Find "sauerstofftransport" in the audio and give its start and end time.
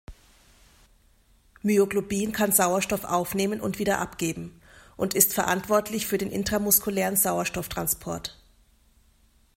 7.17-8.35